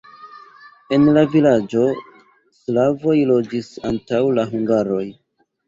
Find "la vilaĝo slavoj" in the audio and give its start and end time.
1.17-3.15